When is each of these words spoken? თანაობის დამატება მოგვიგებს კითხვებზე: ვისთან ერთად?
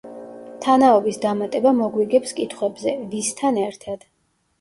თანაობის 0.65 1.19
დამატება 1.25 1.73
მოგვიგებს 1.79 2.33
კითხვებზე: 2.39 2.95
ვისთან 3.13 3.61
ერთად? 3.65 4.03